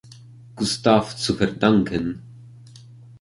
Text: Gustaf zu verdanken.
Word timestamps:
Gustaf 0.55 1.15
zu 1.19 1.35
verdanken. 1.35 2.23